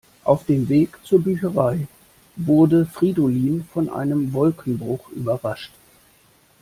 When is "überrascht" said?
5.11-5.73